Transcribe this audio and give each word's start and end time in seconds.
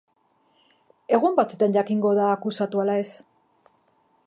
Egun 1.17 1.35
batzuetan 1.41 1.77
jakingo 1.77 2.15
da 2.21 2.31
akusatu 2.39 2.81
ala 2.85 2.99
ez. 3.05 3.09